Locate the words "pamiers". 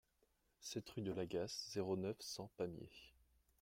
2.57-3.13